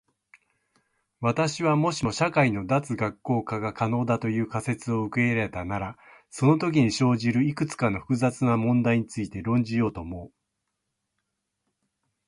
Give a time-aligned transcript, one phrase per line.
[1.19, 5.95] 私は、もしも社会の脱学校化が可能だという仮説を受け入れたなら
[6.31, 10.33] そのときに生じるいくつかの複雑な問題について論じようと思う。